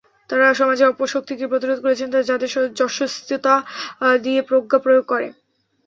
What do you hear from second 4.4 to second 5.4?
প্রজ্ঞা প্রয়োগ করে।